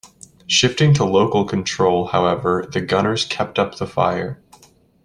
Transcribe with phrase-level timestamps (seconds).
[0.47, 4.41] Shifting to local control, however, the gunners kept up the fire.